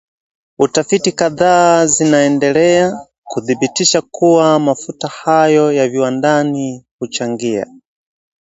[0.71, 7.65] Tafiti kadhaa zinaendelea kuthibitisha kuwa mafuta hayo ya viwandani huchangia